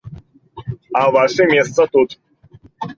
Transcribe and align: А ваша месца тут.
А 1.03 1.05
ваша 1.17 1.49
месца 1.55 1.81
тут. 1.95 2.19